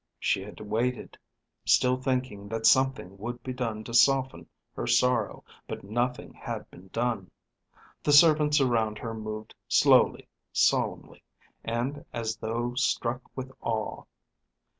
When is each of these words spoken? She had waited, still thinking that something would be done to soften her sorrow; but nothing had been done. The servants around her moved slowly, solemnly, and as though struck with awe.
She 0.19 0.41
had 0.41 0.59
waited, 0.59 1.15
still 1.63 1.95
thinking 1.95 2.47
that 2.49 2.65
something 2.65 3.19
would 3.19 3.43
be 3.43 3.53
done 3.53 3.83
to 3.83 3.93
soften 3.93 4.49
her 4.75 4.87
sorrow; 4.87 5.43
but 5.67 5.83
nothing 5.83 6.33
had 6.33 6.67
been 6.71 6.87
done. 6.87 7.29
The 8.01 8.11
servants 8.11 8.59
around 8.59 8.97
her 8.97 9.13
moved 9.13 9.53
slowly, 9.67 10.27
solemnly, 10.51 11.21
and 11.63 12.03
as 12.13 12.35
though 12.37 12.73
struck 12.73 13.21
with 13.37 13.51
awe. 13.61 14.03